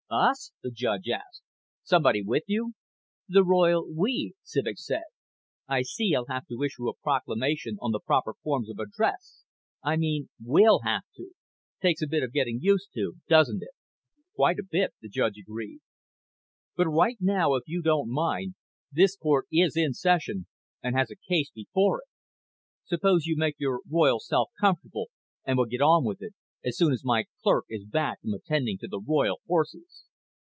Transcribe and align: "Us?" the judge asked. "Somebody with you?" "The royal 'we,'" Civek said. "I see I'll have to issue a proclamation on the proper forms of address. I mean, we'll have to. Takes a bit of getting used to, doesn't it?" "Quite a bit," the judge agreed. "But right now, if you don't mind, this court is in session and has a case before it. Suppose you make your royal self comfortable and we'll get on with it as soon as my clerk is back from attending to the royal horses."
"Us?" 0.13 0.51
the 0.61 0.71
judge 0.71 1.07
asked. 1.07 1.41
"Somebody 1.83 2.21
with 2.21 2.43
you?" 2.47 2.73
"The 3.29 3.45
royal 3.45 3.87
'we,'" 3.89 4.33
Civek 4.43 4.77
said. 4.77 5.03
"I 5.69 5.83
see 5.83 6.13
I'll 6.13 6.25
have 6.27 6.45
to 6.47 6.61
issue 6.63 6.89
a 6.89 6.97
proclamation 6.97 7.77
on 7.81 7.93
the 7.93 8.01
proper 8.01 8.33
forms 8.43 8.69
of 8.69 8.77
address. 8.77 9.45
I 9.81 9.95
mean, 9.95 10.27
we'll 10.43 10.81
have 10.83 11.03
to. 11.15 11.31
Takes 11.81 12.01
a 12.01 12.09
bit 12.09 12.23
of 12.23 12.33
getting 12.33 12.59
used 12.61 12.89
to, 12.95 13.13
doesn't 13.29 13.63
it?" 13.63 13.69
"Quite 14.35 14.59
a 14.59 14.65
bit," 14.69 14.93
the 15.01 15.07
judge 15.07 15.37
agreed. 15.37 15.79
"But 16.75 16.89
right 16.89 17.15
now, 17.21 17.53
if 17.55 17.63
you 17.67 17.81
don't 17.81 18.11
mind, 18.11 18.55
this 18.91 19.15
court 19.15 19.47
is 19.49 19.77
in 19.77 19.93
session 19.93 20.45
and 20.83 20.93
has 20.93 21.09
a 21.09 21.15
case 21.15 21.51
before 21.51 21.99
it. 22.01 22.07
Suppose 22.83 23.25
you 23.27 23.37
make 23.37 23.55
your 23.59 23.79
royal 23.89 24.19
self 24.19 24.49
comfortable 24.59 25.07
and 25.45 25.55
we'll 25.57 25.67
get 25.67 25.81
on 25.81 26.03
with 26.03 26.21
it 26.21 26.33
as 26.63 26.77
soon 26.77 26.93
as 26.93 27.03
my 27.03 27.25
clerk 27.41 27.65
is 27.69 27.83
back 27.85 28.21
from 28.21 28.35
attending 28.35 28.77
to 28.77 28.87
the 28.87 28.99
royal 28.99 29.41
horses." 29.47 30.05